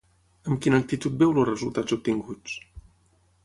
Amb 0.51 0.61
quina 0.65 0.79
actitud 0.83 1.21
veu 1.21 1.35
els 1.35 1.47
resultats 1.51 1.99
obtinguts? 1.99 2.59